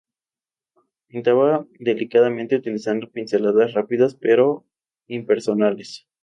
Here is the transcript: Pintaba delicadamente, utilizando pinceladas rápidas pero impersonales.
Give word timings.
Pintaba 1.09 1.67
delicadamente, 1.79 2.55
utilizando 2.55 3.11
pinceladas 3.11 3.73
rápidas 3.73 4.17
pero 4.19 4.65
impersonales. 5.07 6.07